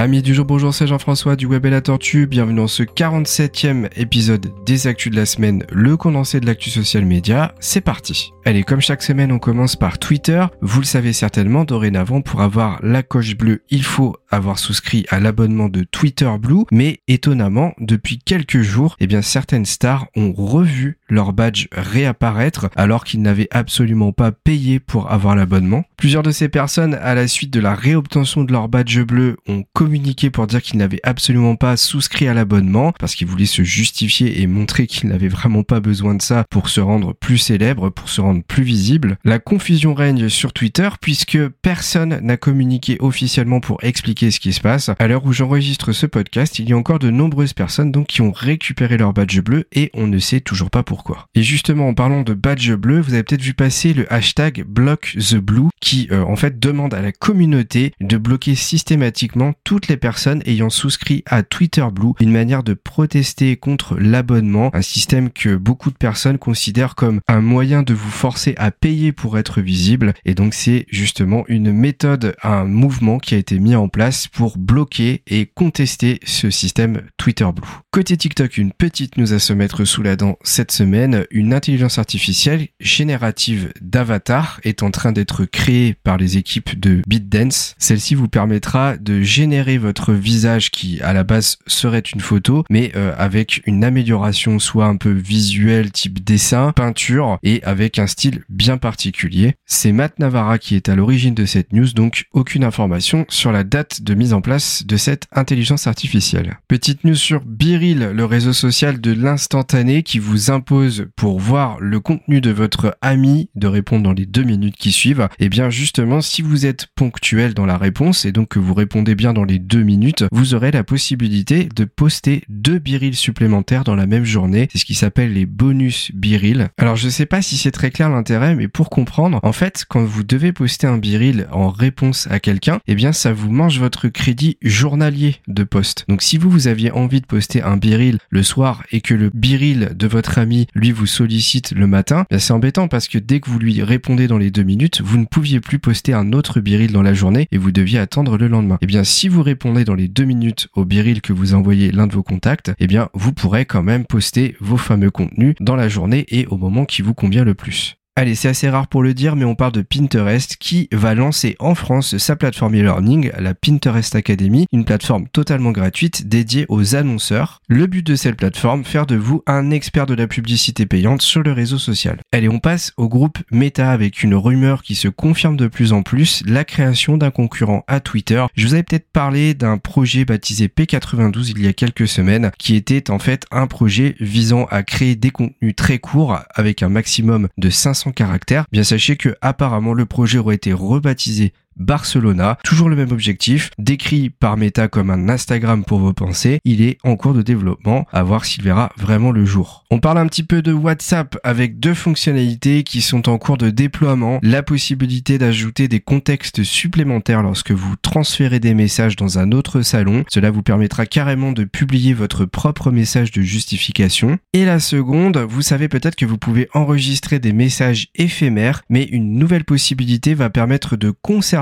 [0.00, 2.28] Amis du jour, bonjour, c'est Jean-François du Web et la Tortue.
[2.28, 7.04] Bienvenue dans ce 47e épisode des Actus de la semaine, le condensé de l'actu social
[7.04, 7.52] média.
[7.58, 8.32] C'est parti.
[8.44, 10.46] Allez, comme chaque semaine, on commence par Twitter.
[10.60, 15.18] Vous le savez certainement, dorénavant, pour avoir la coche bleue, il faut avoir souscrit à
[15.18, 16.64] l'abonnement de Twitter Blue.
[16.70, 23.02] Mais étonnamment, depuis quelques jours, eh bien, certaines stars ont revu leur badge réapparaître alors
[23.02, 25.82] qu'ils n'avaient absolument pas payé pour avoir l'abonnement.
[25.98, 29.64] Plusieurs de ces personnes, à la suite de la réobtention de leur badge bleu, ont
[29.72, 34.40] communiqué pour dire qu'ils n'avaient absolument pas souscrit à l'abonnement parce qu'ils voulaient se justifier
[34.40, 38.08] et montrer qu'ils n'avaient vraiment pas besoin de ça pour se rendre plus célèbre, pour
[38.08, 39.18] se rendre plus visible.
[39.24, 44.60] La confusion règne sur Twitter puisque personne n'a communiqué officiellement pour expliquer ce qui se
[44.60, 44.92] passe.
[45.00, 48.22] À l'heure où j'enregistre ce podcast, il y a encore de nombreuses personnes donc qui
[48.22, 51.26] ont récupéré leur badge bleu et on ne sait toujours pas pourquoi.
[51.34, 55.16] Et justement, en parlant de badge bleu, vous avez peut-être vu passer le hashtag Block
[55.18, 59.96] the Blue qui euh, en fait demande à la communauté de bloquer systématiquement toutes les
[59.96, 65.56] personnes ayant souscrit à Twitter Blue, une manière de protester contre l'abonnement, un système que
[65.56, 70.12] beaucoup de personnes considèrent comme un moyen de vous forcer à payer pour être visible.
[70.26, 74.58] Et donc c'est justement une méthode, un mouvement qui a été mis en place pour
[74.58, 77.66] bloquer et contester ce système Twitter Blue.
[77.92, 81.24] Côté TikTok, une petite nous à se mettre sous la dent cette semaine.
[81.30, 87.74] Une intelligence artificielle générative d'avatar est en train d'être créée par les équipes de BitDance.
[87.78, 92.92] Celle-ci vous permettra de générer votre visage qui à la base serait une photo, mais
[92.96, 98.42] euh, avec une amélioration soit un peu visuelle type dessin, peinture et avec un style
[98.48, 99.54] bien particulier.
[99.66, 103.64] C'est Matt Navarra qui est à l'origine de cette news, donc aucune information sur la
[103.64, 106.58] date de mise en place de cette intelligence artificielle.
[106.68, 112.00] Petite news sur Biril, le réseau social de l'instantané qui vous impose pour voir le
[112.00, 115.28] contenu de votre ami de répondre dans les deux minutes qui suivent.
[115.38, 119.14] Eh bien justement, si vous êtes ponctuel dans la réponse et donc que vous répondez
[119.14, 123.94] bien dans les deux minutes, vous aurez la possibilité de poster deux birils supplémentaires dans
[123.94, 124.68] la même journée.
[124.72, 126.68] C'est ce qui s'appelle les bonus birils.
[126.78, 130.04] Alors je sais pas si c'est très clair l'intérêt, mais pour comprendre, en fait, quand
[130.04, 134.08] vous devez poster un biril en réponse à quelqu'un, eh bien ça vous mange votre
[134.08, 136.04] crédit journalier de poste.
[136.08, 139.30] Donc si vous, vous aviez envie de poster un biril le soir et que le
[139.32, 143.40] biril de votre ami, lui, vous sollicite le matin, eh c'est embêtant parce que dès
[143.40, 146.60] que vous lui répondez dans les deux minutes, vous ne pouviez plus poster un autre
[146.60, 148.78] biril dans la journée et vous deviez attendre le lendemain.
[148.80, 152.06] Eh bien, si vous répondez dans les deux minutes au biril que vous envoyez l'un
[152.06, 155.88] de vos contacts, eh bien, vous pourrez quand même poster vos fameux contenus dans la
[155.88, 157.97] journée et au moment qui vous convient le plus.
[158.18, 161.54] Allez, c'est assez rare pour le dire, mais on parle de Pinterest qui va lancer
[161.60, 167.60] en France sa plateforme e-learning, la Pinterest Academy, une plateforme totalement gratuite dédiée aux annonceurs.
[167.68, 171.44] Le but de cette plateforme, faire de vous un expert de la publicité payante sur
[171.44, 172.18] le réseau social.
[172.32, 176.02] Allez, on passe au groupe Meta avec une rumeur qui se confirme de plus en
[176.02, 178.44] plus, la création d'un concurrent à Twitter.
[178.56, 182.74] Je vous avais peut-être parlé d'un projet baptisé P92 il y a quelques semaines, qui
[182.74, 187.46] était en fait un projet visant à créer des contenus très courts avec un maximum
[187.56, 192.58] de 500 caractère, bien sachez que apparemment le projet aurait été rebaptisé Barcelona.
[192.64, 196.60] Toujours le même objectif, décrit par Meta comme un Instagram pour vos pensées.
[196.64, 199.84] Il est en cours de développement, à voir s'il verra vraiment le jour.
[199.90, 203.70] On parle un petit peu de WhatsApp avec deux fonctionnalités qui sont en cours de
[203.70, 204.38] déploiement.
[204.42, 210.24] La possibilité d'ajouter des contextes supplémentaires lorsque vous transférez des messages dans un autre salon.
[210.28, 214.38] Cela vous permettra carrément de publier votre propre message de justification.
[214.52, 219.34] Et la seconde, vous savez peut-être que vous pouvez enregistrer des messages éphémères, mais une
[219.38, 221.10] nouvelle possibilité va permettre de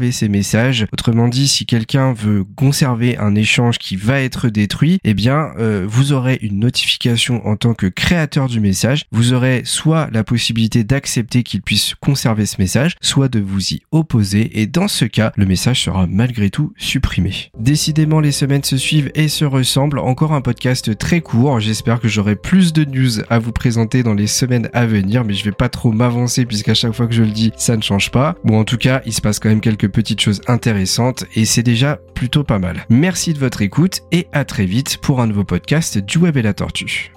[0.00, 0.86] conserver ces messages.
[0.92, 5.84] Autrement dit, si quelqu'un veut conserver un échange qui va être détruit, eh bien, euh,
[5.86, 9.04] vous aurez une notification en tant que créateur du message.
[9.12, 13.82] Vous aurez soit la possibilité d'accepter qu'il puisse conserver ce message, soit de vous y
[13.92, 14.60] opposer.
[14.60, 17.50] Et dans ce cas, le message sera malgré tout supprimé.
[17.58, 19.98] Décidément, les semaines se suivent et se ressemblent.
[19.98, 21.60] Encore un podcast très court.
[21.60, 25.34] J'espère que j'aurai plus de news à vous présenter dans les semaines à venir, mais
[25.34, 28.10] je vais pas trop m'avancer puisqu'à chaque fois que je le dis, ça ne change
[28.10, 28.36] pas.
[28.44, 31.62] Bon, en tout cas, il se passe quand même quelques petites choses intéressantes et c'est
[31.62, 32.86] déjà plutôt pas mal.
[32.88, 36.42] Merci de votre écoute et à très vite pour un nouveau podcast du Web et
[36.42, 37.12] la Tortue.